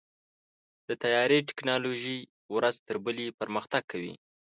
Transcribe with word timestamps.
د 0.87 0.89
طیارې 1.03 1.39
ټیکنالوژي 1.49 2.17
ورځ 2.55 2.75
تر 2.87 2.95
بلې 3.05 3.27
پرمختګ 3.39 3.83
کوي. 3.91 4.13